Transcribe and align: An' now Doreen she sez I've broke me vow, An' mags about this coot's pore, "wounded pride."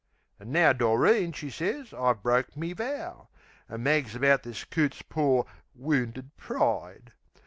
An' 0.39 0.51
now 0.51 0.73
Doreen 0.73 1.31
she 1.31 1.51
sez 1.51 1.93
I've 1.93 2.23
broke 2.23 2.57
me 2.57 2.73
vow, 2.73 3.27
An' 3.69 3.83
mags 3.83 4.15
about 4.15 4.41
this 4.41 4.63
coot's 4.63 5.03
pore, 5.03 5.45
"wounded 5.75 6.35
pride." 6.37 7.11